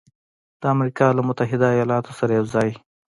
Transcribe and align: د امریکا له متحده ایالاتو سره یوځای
د 0.61 0.63
امریکا 0.75 1.07
له 1.17 1.21
متحده 1.27 1.67
ایالاتو 1.75 2.11
سره 2.19 2.31
یوځای 2.39 2.69